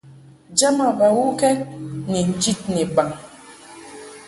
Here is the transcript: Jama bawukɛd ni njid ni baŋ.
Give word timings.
Jama 0.57 0.85
bawukɛd 0.99 1.57
ni 2.09 2.19
njid 2.29 2.59
ni 2.73 2.83
baŋ. 2.95 3.09